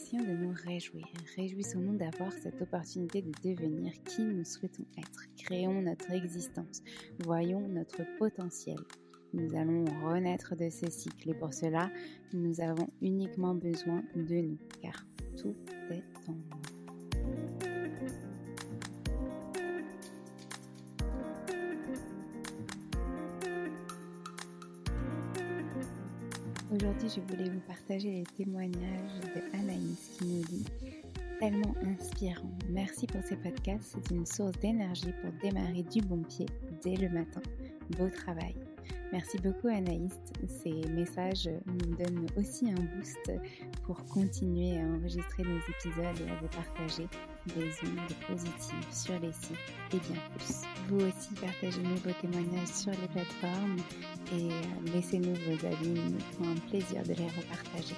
[0.00, 1.06] Essayons de nous réjouir.
[1.36, 5.24] Réjouissons-nous d'avoir cette opportunité de devenir qui nous souhaitons être.
[5.36, 6.82] Créons notre existence.
[7.24, 8.78] Voyons notre potentiel.
[9.34, 11.90] Nous allons renaître de ce cycle et pour cela,
[12.32, 15.04] nous avons uniquement besoin de nous, car
[15.36, 15.56] tout
[15.90, 16.79] est en nous.
[26.80, 30.64] Aujourd'hui, je voulais vous partager les témoignages de Anaïs qui nous dit
[31.38, 32.50] tellement inspirant.
[32.70, 36.46] Merci pour ces podcasts, c'est une source d'énergie pour démarrer du bon pied
[36.82, 37.42] dès le matin.
[37.96, 38.54] Beau travail.
[39.12, 40.12] Merci beaucoup Anaïs.
[40.62, 43.32] Ces messages nous donnent aussi un boost
[43.82, 47.08] pour continuer à enregistrer nos épisodes et à vous partager
[47.46, 49.56] des ondes positives sur les sites
[49.92, 50.62] et bien plus.
[50.88, 53.78] Vous aussi partagez-nous vos témoignages sur les plateformes
[54.32, 54.48] et
[54.92, 56.12] laissez-nous vos avis.
[56.12, 57.96] Nous ferons un plaisir de les repartager.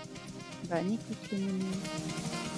[0.70, 2.51] Bonne écoute les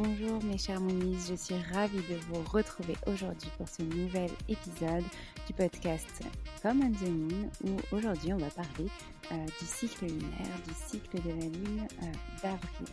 [0.00, 5.02] Bonjour mes chers Moonies, je suis ravie de vous retrouver aujourd'hui pour ce nouvel épisode
[5.48, 6.22] du podcast
[6.62, 8.86] Comme on the Moon où aujourd'hui on va parler
[9.32, 12.06] euh, du cycle lunaire, du cycle de la lune euh,
[12.44, 12.86] d'avril.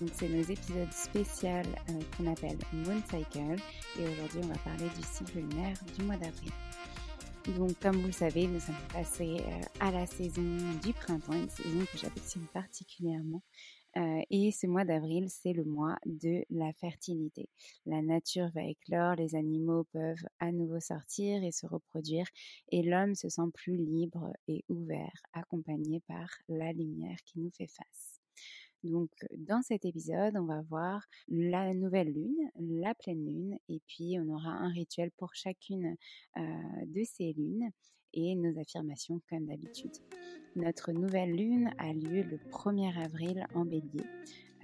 [0.00, 3.62] Donc c'est nos épisodes spéciaux euh, qu'on appelle Moon Cycle
[4.00, 6.50] et aujourd'hui on va parler du cycle lunaire du mois d'avril.
[7.56, 9.42] Donc, comme vous le savez, nous sommes passés
[9.80, 10.42] à la saison
[10.84, 13.40] du printemps, une saison que j'apprécie particulièrement
[13.96, 17.48] euh, et ce mois d'avril, c'est le mois de la fertilité.
[17.86, 22.26] La nature va éclore, les animaux peuvent à nouveau sortir et se reproduire,
[22.70, 27.66] et l'homme se sent plus libre et ouvert, accompagné par la lumière qui nous fait
[27.66, 28.20] face.
[28.84, 34.18] Donc, dans cet épisode, on va voir la nouvelle lune, la pleine lune, et puis
[34.20, 35.96] on aura un rituel pour chacune
[36.36, 36.42] euh,
[36.86, 37.70] de ces lunes
[38.14, 39.96] et nos affirmations comme d'habitude.
[40.56, 44.04] Notre nouvelle lune a lieu le 1er avril en bélier.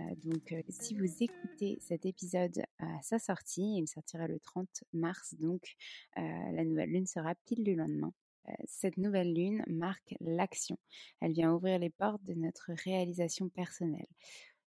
[0.01, 4.69] Euh, donc euh, si vous écoutez cet épisode à sa sortie, il sortira le 30
[4.93, 5.77] mars, donc
[6.19, 8.13] euh, la nouvelle lune sera pile le lendemain.
[8.67, 10.77] Cette nouvelle lune marque l'action.
[11.21, 14.07] Elle vient ouvrir les portes de notre réalisation personnelle.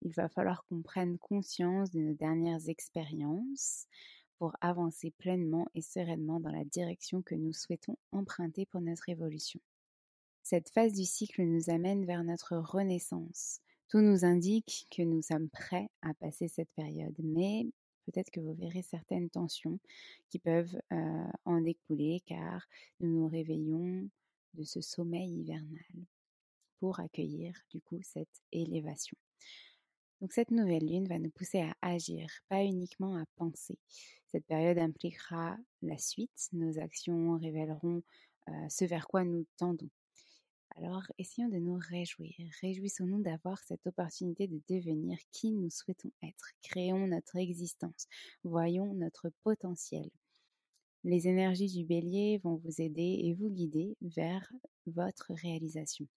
[0.03, 3.87] Il va falloir qu'on prenne conscience de nos dernières expériences,
[4.39, 9.61] pour avancer pleinement et sereinement dans la direction que nous souhaitons emprunter pour notre évolution.
[10.43, 13.61] Cette phase du cycle nous amène vers notre renaissance.
[13.89, 17.67] Tout nous indique que nous sommes prêts à passer cette période, mais
[18.05, 19.79] peut-être que vous verrez certaines tensions
[20.29, 22.67] qui peuvent euh, en découler car
[23.01, 24.09] nous nous réveillons
[24.55, 26.07] de ce sommeil hivernal
[26.79, 29.17] pour accueillir du coup cette élévation.
[30.25, 33.77] Donc cette nouvelle lune va nous pousser à agir, pas uniquement à penser.
[34.29, 38.03] Cette période impliquera la suite, nos actions révéleront
[38.49, 39.91] euh, ce vers quoi nous tendons.
[40.77, 42.33] Alors essayons de nous réjouir,
[42.63, 48.07] réjouissons-nous d'avoir cette opportunité de devenir qui nous souhaitons être, créons notre existence,
[48.45, 50.09] voyons notre potentiel.
[51.03, 54.51] Les énergies du bélier vont vous aider et vous guider vers
[54.87, 56.09] votre réalisation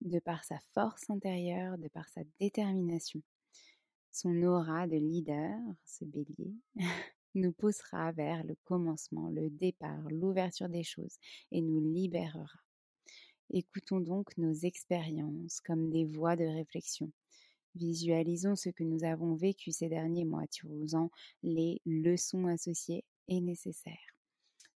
[0.00, 3.22] de par sa force intérieure, de par sa détermination.
[4.12, 6.54] Son aura de leader, ce bélier,
[7.34, 11.16] nous poussera vers le commencement, le départ, l'ouverture des choses
[11.52, 12.48] et nous libérera.
[13.50, 17.10] Écoutons donc nos expériences comme des voies de réflexion.
[17.76, 21.10] Visualisons ce que nous avons vécu ces derniers mois, tirons
[21.42, 24.16] les leçons associées et nécessaires.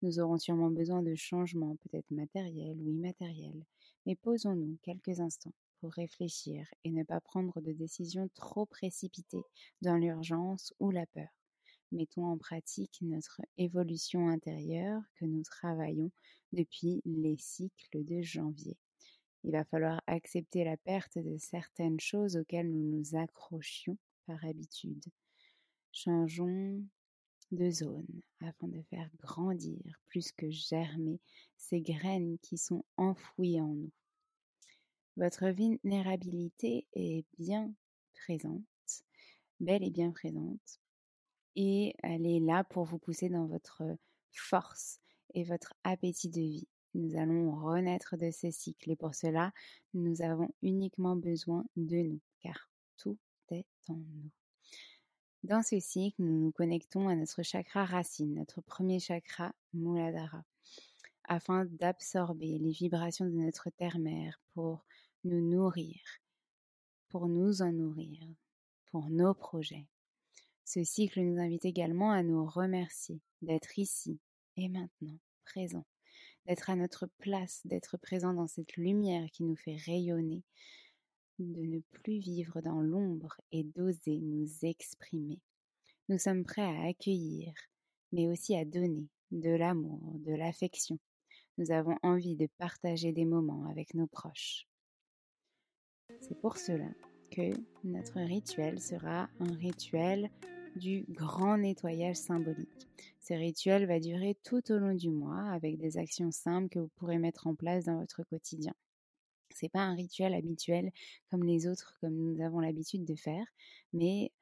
[0.03, 3.65] Nous aurons sûrement besoin de changements, peut-être matériels ou immatériels,
[4.07, 9.45] mais posons-nous quelques instants pour réfléchir et ne pas prendre de décisions trop précipitées
[9.81, 11.29] dans l'urgence ou la peur.
[11.91, 16.11] Mettons en pratique notre évolution intérieure que nous travaillons
[16.53, 18.79] depuis les cycles de janvier.
[19.45, 25.05] Il va falloir accepter la perte de certaines choses auxquelles nous nous accrochions par habitude.
[25.91, 26.83] Changeons
[27.53, 31.21] de zone afin de faire grandir plus que germer
[31.57, 33.93] ces graines qui sont enfouies en nous.
[35.17, 37.73] Votre vulnérabilité est bien
[38.15, 38.65] présente,
[39.61, 40.81] belle et bien présente,
[41.55, 43.83] et elle est là pour vous pousser dans votre
[44.33, 44.99] force
[45.35, 46.69] et votre appétit de vie.
[46.95, 49.53] Nous allons renaître de ce cycle et pour cela,
[49.95, 53.19] nous avons uniquement besoin de nous, car tout
[53.51, 54.31] est en nous.
[55.45, 60.45] Dans ce cycle, nous nous connectons à notre chakra racine, notre premier chakra, Muladhara,
[61.25, 64.85] afin d'absorber les vibrations de notre terre-mère pour
[65.25, 65.99] nous nourrir,
[67.09, 68.21] pour nous en nourrir,
[68.87, 69.89] pour nos projets.
[70.65, 74.21] Ce cycle nous invite également à nous remercier d'être ici
[74.57, 75.85] et maintenant, présent,
[76.47, 80.45] d'être à notre place, d'être présent dans cette lumière qui nous fait rayonner,
[81.45, 85.41] de ne plus vivre dans l'ombre et d'oser nous exprimer.
[86.09, 87.53] Nous sommes prêts à accueillir,
[88.13, 90.99] mais aussi à donner de l'amour, de l'affection.
[91.59, 94.67] Nous avons envie de partager des moments avec nos proches.
[96.21, 96.89] C'est pour cela
[97.31, 97.53] que
[97.85, 100.31] notre rituel sera un rituel
[100.77, 102.89] du grand nettoyage symbolique.
[103.21, 106.91] Ce rituel va durer tout au long du mois avec des actions simples que vous
[106.97, 108.75] pourrez mettre en place dans votre quotidien.
[109.55, 110.93] C'est pas un rituel habituel
[111.31, 113.47] comme les autres, comme nous avons l'habitude de faire,
[113.93, 114.33] mais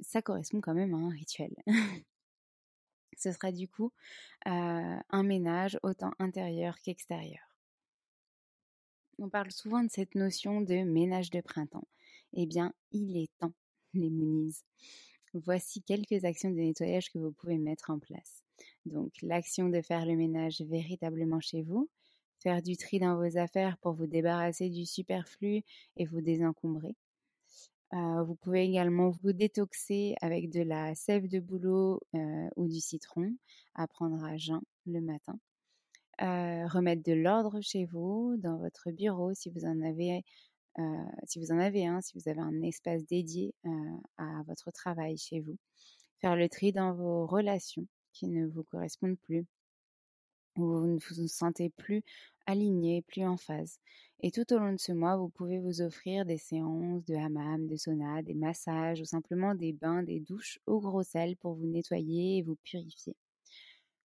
[0.00, 1.54] ça correspond quand même à un rituel.
[3.16, 3.92] Ce sera du coup
[4.44, 7.46] un ménage autant intérieur qu'extérieur.
[9.18, 11.88] On parle souvent de cette notion de ménage de printemps.
[12.34, 13.54] Eh bien, il est temps,
[13.94, 14.62] les Moonies.
[15.32, 18.42] Voici quelques actions de nettoyage que vous pouvez mettre en place.
[18.84, 21.88] Donc, l'action de faire le ménage véritablement chez vous,
[22.46, 25.64] faire du tri dans vos affaires pour vous débarrasser du superflu
[25.96, 26.94] et vous désencombrer.
[27.90, 32.00] vous pouvez également vous détoxer avec de la sève de bouleau
[32.54, 33.34] ou du citron
[33.74, 35.40] à prendre à jeun le matin.
[36.20, 40.22] remettre de l'ordre chez vous, dans votre bureau, si vous en avez
[40.76, 43.54] un, si vous avez un espace dédié
[44.18, 45.56] à votre travail chez vous.
[46.20, 49.46] Faire le tri dans vos relations qui ne vous correspondent plus,
[50.56, 52.02] vous ne vous sentez plus
[52.46, 53.78] aligné, plus en phase.
[54.20, 57.66] Et tout au long de ce mois, vous pouvez vous offrir des séances de hammam,
[57.66, 61.66] de sauna, des massages ou simplement des bains, des douches au gros sel pour vous
[61.66, 63.14] nettoyer et vous purifier.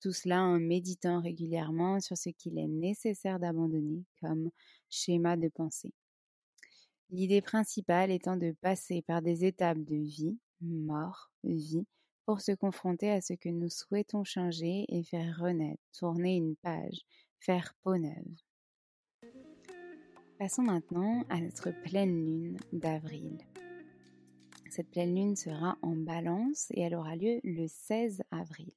[0.01, 4.51] Tout cela en méditant régulièrement sur ce qu'il est nécessaire d'abandonner comme
[4.89, 5.93] schéma de pensée.
[7.09, 11.85] L'idée principale étant de passer par des étapes de vie, mort, vie,
[12.25, 16.99] pour se confronter à ce que nous souhaitons changer et faire renaître, tourner une page,
[17.39, 18.35] faire peau neuve.
[20.39, 23.37] Passons maintenant à notre pleine lune d'avril.
[24.69, 28.73] Cette pleine lune sera en balance et elle aura lieu le 16 avril.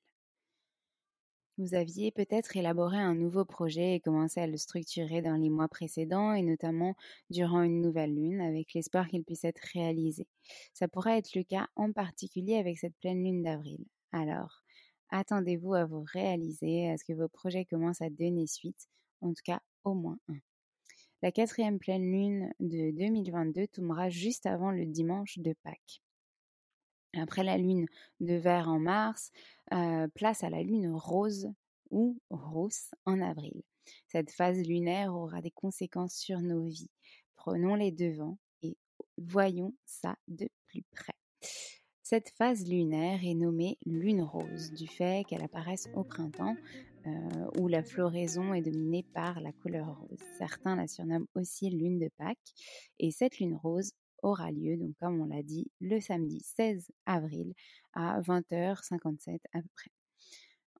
[1.58, 5.66] Vous aviez peut-être élaboré un nouveau projet et commencé à le structurer dans les mois
[5.66, 6.94] précédents et notamment
[7.30, 10.28] durant une nouvelle lune avec l'espoir qu'il puisse être réalisé.
[10.72, 13.84] Ça pourrait être le cas en particulier avec cette pleine lune d'avril.
[14.12, 14.62] Alors,
[15.10, 18.88] attendez-vous à vous réaliser, à ce que vos projets commencent à donner suite,
[19.20, 20.38] en tout cas au moins un.
[21.22, 26.02] La quatrième pleine lune de 2022 tombera juste avant le dimanche de Pâques.
[27.16, 27.86] Après la lune
[28.20, 29.32] de verre en mars,
[30.14, 31.48] place à la lune rose
[31.90, 33.62] ou rousse en avril.
[34.06, 36.90] Cette phase lunaire aura des conséquences sur nos vies.
[37.36, 38.76] Prenons les devants et
[39.16, 41.14] voyons ça de plus près.
[42.02, 46.56] Cette phase lunaire est nommée lune rose du fait qu'elle apparaisse au printemps
[47.58, 50.18] où la floraison est dominée par la couleur rose.
[50.36, 52.54] Certains la surnomment aussi lune de Pâques
[52.98, 57.54] et cette lune rose aura lieu, donc comme on l'a dit, le samedi 16 avril
[57.92, 59.90] à 20h57 à peu près.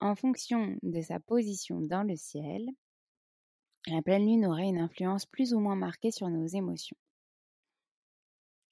[0.01, 2.69] En fonction de sa position dans le ciel,
[3.87, 6.97] la pleine lune aura une influence plus ou moins marquée sur nos émotions.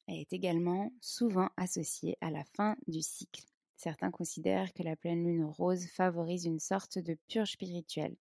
[0.06, 3.44] Elle est également souvent associée à la fin du cycle.
[3.76, 8.16] Certains considèrent que la pleine lune rose favorise une sorte de purge spirituelle,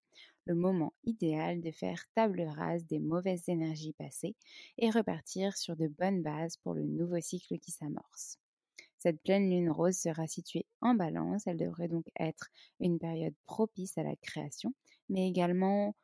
[0.46, 4.34] le moment idéal de faire table rase des mauvaises énergies passées
[4.78, 8.38] et repartir sur de bonnes bases pour le nouveau cycle qui s'amorce.
[8.98, 12.48] Cette pleine lune rose sera située en balance, elle devrait donc être
[12.80, 14.72] une période propice à la création,
[15.08, 15.94] mais également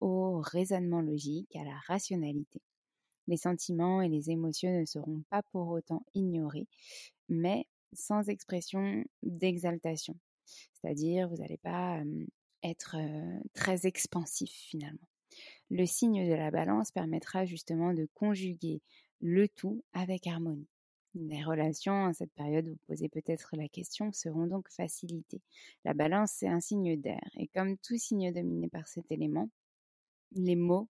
[0.00, 2.60] au raisonnement logique, à la rationalité.
[3.28, 6.66] Les sentiments et les émotions ne seront pas pour autant ignorés,
[7.28, 10.16] mais sans expression d'exaltation.
[10.72, 12.02] C'est-à-dire, vous n'allez pas
[12.62, 12.96] être
[13.54, 15.08] très expansif finalement.
[15.70, 18.82] Le signe de la balance permettra justement de conjuguer
[19.20, 20.68] le tout avec harmonie.
[21.14, 25.42] Les relations en cette période, vous posez peut-être la question, seront donc facilitées.
[25.84, 29.50] La balance, c'est un signe d'air, et comme tout signe dominé par cet élément,
[30.32, 30.88] les mots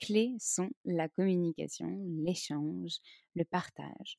[0.00, 2.98] clés sont la communication, l'échange,
[3.34, 4.18] le partage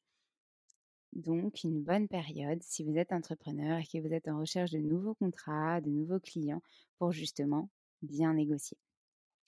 [1.14, 4.80] donc une bonne période si vous êtes entrepreneur et que vous êtes en recherche de
[4.80, 6.62] nouveaux contrats, de nouveaux clients
[6.98, 7.70] pour justement
[8.02, 8.78] bien négocier.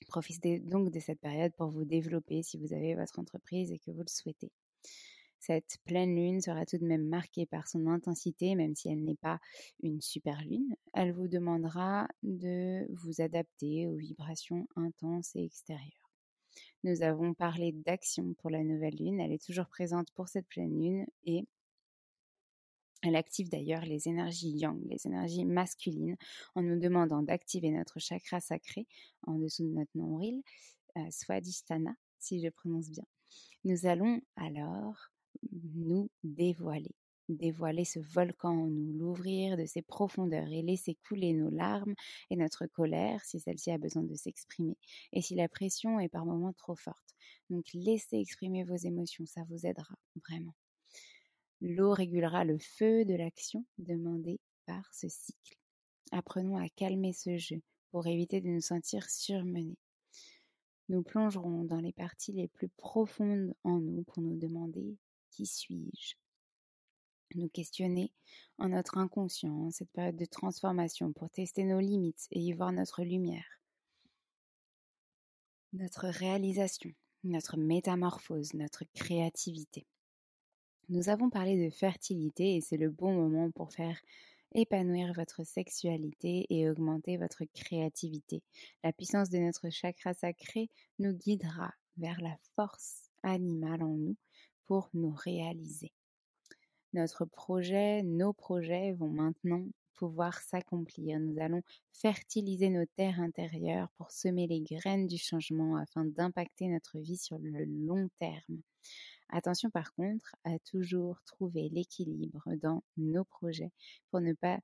[0.07, 3.91] Profitez donc de cette période pour vous développer si vous avez votre entreprise et que
[3.91, 4.51] vous le souhaitez.
[5.39, 9.15] Cette pleine lune sera tout de même marquée par son intensité, même si elle n'est
[9.15, 9.39] pas
[9.81, 10.75] une super lune.
[10.93, 16.08] Elle vous demandera de vous adapter aux vibrations intenses et extérieures.
[16.83, 19.19] Nous avons parlé d'action pour la nouvelle lune.
[19.19, 21.45] Elle est toujours présente pour cette pleine lune et
[23.01, 26.17] elle active d'ailleurs les énergies yang, les énergies masculines,
[26.55, 28.87] en nous demandant d'activer notre chakra sacré
[29.25, 30.41] en dessous de notre nombril,
[30.97, 33.05] euh, Swadhisthana, si je prononce bien.
[33.63, 35.11] Nous allons alors
[35.51, 36.95] nous dévoiler,
[37.33, 41.93] dévoiler ce volcan en nous, l'ouvrir de ses profondeurs et laisser couler nos larmes
[42.29, 44.77] et notre colère si celle-ci a besoin de s'exprimer
[45.13, 47.15] et si la pression est par moments trop forte.
[47.49, 49.95] Donc laissez exprimer vos émotions, ça vous aidera
[50.27, 50.55] vraiment.
[51.61, 55.57] L'eau régulera le feu de l'action demandée par ce cycle.
[56.11, 59.77] Apprenons à calmer ce jeu pour éviter de nous sentir surmenés.
[60.87, 64.97] Nous plongerons dans les parties les plus profondes en nous pour nous demander
[65.29, 66.15] qui suis-je?
[67.35, 68.11] Nous questionner
[68.57, 73.03] en notre inconscient cette période de transformation pour tester nos limites et y voir notre
[73.03, 73.61] lumière.
[75.73, 76.91] Notre réalisation,
[77.23, 79.85] notre métamorphose, notre créativité.
[80.89, 83.99] Nous avons parlé de fertilité et c'est le bon moment pour faire
[84.55, 88.41] épanouir votre sexualité et augmenter votre créativité.
[88.83, 94.15] La puissance de notre chakra sacré nous guidera vers la force animale en nous
[94.65, 95.91] pour nous réaliser.
[96.93, 101.19] Notre projet, nos projets vont maintenant pouvoir s'accomplir.
[101.19, 106.97] Nous allons fertiliser nos terres intérieures pour semer les graines du changement afin d'impacter notre
[106.97, 108.61] vie sur le long terme.
[109.29, 113.71] Attention par contre à toujours trouver l'équilibre dans nos projets
[114.09, 114.59] pour ne pas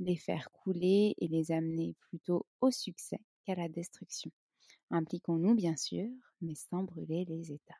[0.00, 4.32] les faire couler et les amener plutôt au succès qu'à la destruction.
[4.90, 6.08] Impliquons-nous bien sûr,
[6.40, 7.76] mais sans brûler les étapes.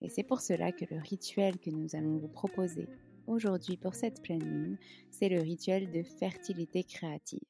[0.00, 2.88] Et c'est pour cela que le rituel que nous allons vous proposer
[3.26, 4.78] aujourd'hui pour cette pleine lune,
[5.10, 7.46] c'est le rituel de fertilité créative.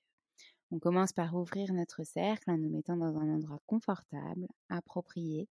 [0.70, 5.48] On commence par ouvrir notre cercle en nous mettant dans un endroit confortable, approprié,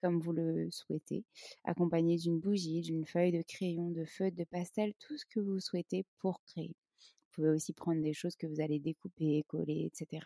[0.00, 1.24] comme vous le souhaitez,
[1.64, 5.60] accompagné d'une bougie, d'une feuille de crayon, de feutre, de pastel, tout ce que vous
[5.60, 6.76] souhaitez pour créer.
[6.98, 10.22] Vous pouvez aussi prendre des choses que vous allez découper, coller, etc.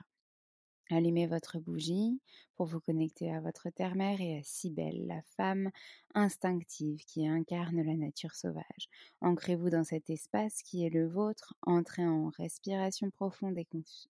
[0.88, 2.20] Allumez votre bougie
[2.54, 5.70] pour vous connecter à votre terre-mère et à Cybèle, la femme
[6.14, 8.88] instinctive qui incarne la nature sauvage.
[9.20, 13.66] Ancrez-vous dans cet espace qui est le vôtre, entrez en respiration profonde et,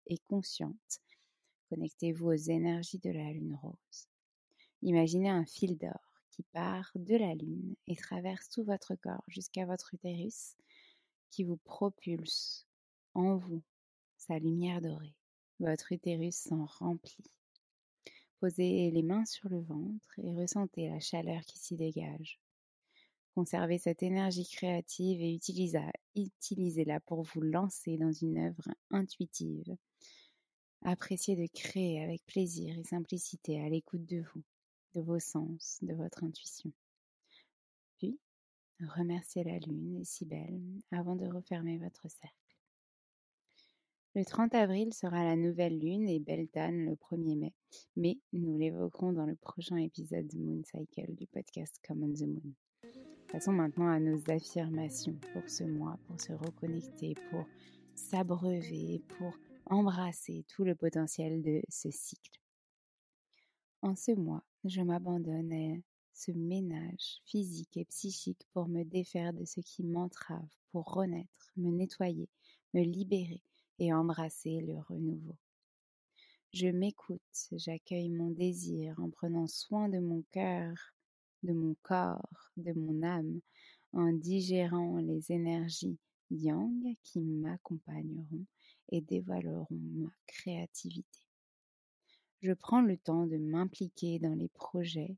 [0.08, 1.00] et consciente.
[1.70, 4.08] Connectez-vous aux énergies de la lune rose.
[4.82, 9.64] Imaginez un fil d'or qui part de la lune et traverse tout votre corps jusqu'à
[9.64, 10.54] votre utérus
[11.30, 12.66] qui vous propulse
[13.14, 13.62] en vous
[14.18, 15.14] sa lumière dorée.
[15.60, 17.30] Votre utérus s'en remplit.
[18.40, 22.38] Posez les mains sur le ventre et ressentez la chaleur qui s'y dégage.
[23.34, 25.38] Conservez cette énergie créative et
[26.14, 29.76] utilisez-la pour vous lancer dans une œuvre intuitive.
[30.82, 34.42] Appréciez de créer avec plaisir et simplicité à l'écoute de vous,
[34.94, 36.72] de vos sens, de votre intuition.
[37.98, 38.18] Puis,
[38.80, 42.45] remerciez la lune et si belle avant de refermer votre cercle.
[44.16, 47.52] Le 30 avril sera la nouvelle lune et Beltane le 1er mai,
[47.96, 52.54] mais nous l'évoquerons dans le prochain épisode de Moon Cycle du podcast Common the Moon.
[53.30, 57.44] Passons maintenant à nos affirmations pour ce mois, pour se reconnecter, pour
[57.94, 59.34] s'abreuver, pour
[59.66, 62.40] embrasser tout le potentiel de ce cycle.
[63.82, 65.76] En ce mois, je m'abandonne à
[66.14, 71.70] ce ménage physique et psychique pour me défaire de ce qui m'entrave, pour renaître, me
[71.70, 72.30] nettoyer,
[72.72, 73.42] me libérer
[73.78, 75.36] et embrasser le renouveau.
[76.52, 80.74] Je m'écoute, j'accueille mon désir en prenant soin de mon cœur,
[81.42, 83.40] de mon corps, de mon âme,
[83.92, 85.98] en digérant les énergies
[86.30, 88.46] yang qui m'accompagneront
[88.90, 91.20] et dévoileront ma créativité.
[92.42, 95.16] Je prends le temps de m'impliquer dans les projets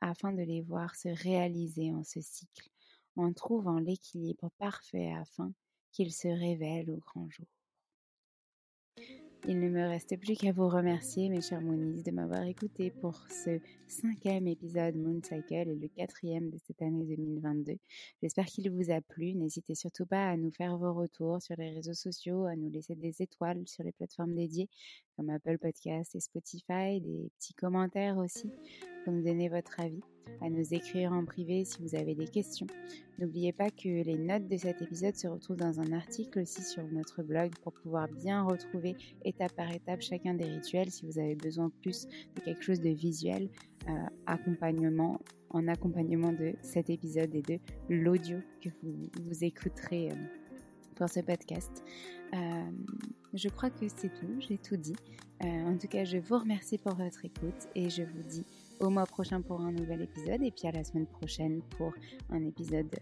[0.00, 2.70] afin de les voir se réaliser en ce cycle,
[3.16, 5.52] en trouvant l'équilibre parfait afin
[5.92, 7.46] qu'ils se révèlent au grand jour.
[9.46, 13.14] Il ne me reste plus qu'à vous remercier, mes chers Moonies, de m'avoir écouté pour
[13.30, 17.78] ce cinquième épisode Moon Cycle et le quatrième de cette année 2022.
[18.20, 19.34] J'espère qu'il vous a plu.
[19.34, 22.96] N'hésitez surtout pas à nous faire vos retours sur les réseaux sociaux, à nous laisser
[22.96, 24.68] des étoiles sur les plateformes dédiées
[25.18, 28.52] comme Apple Podcast et Spotify, des petits commentaires aussi
[29.02, 30.00] pour nous donner votre avis
[30.40, 32.68] à nous écrire en privé si vous avez des questions.
[33.18, 36.84] N'oubliez pas que les notes de cet épisode se retrouvent dans un article aussi sur
[36.92, 41.34] notre blog pour pouvoir bien retrouver étape par étape chacun des rituels si vous avez
[41.34, 43.50] besoin plus de quelque chose de visuel,
[43.88, 43.92] euh,
[44.26, 50.12] accompagnement, en accompagnement de cet épisode et de l'audio que vous, vous écouterez.
[50.12, 50.37] Euh,
[50.98, 51.84] pour ce podcast.
[52.34, 52.70] Euh,
[53.32, 54.96] je crois que c'est tout, j'ai tout dit.
[55.40, 58.44] en tout cas, je vous remercie pour votre écoute et je vous dis
[58.80, 61.92] au mois prochain pour un nouvel épisode et puis à la semaine prochaine pour
[62.30, 62.94] un épisode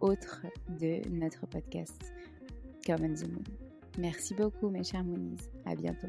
[0.00, 0.46] autre
[0.80, 2.12] de notre podcast
[2.86, 3.42] Come Moon.
[3.98, 5.48] Merci beaucoup mes chers Moonies.
[5.64, 6.08] À bientôt.